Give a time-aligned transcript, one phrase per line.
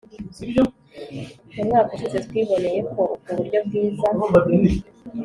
[1.53, 4.05] Mu mwaka ushize twiboneye ko ubwo buryo bwiza